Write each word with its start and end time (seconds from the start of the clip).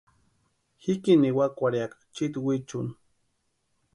Jikini 0.83 1.25
ewakwarhiaka 1.31 1.97
chiti 2.15 2.37
wichuni. 2.45 2.93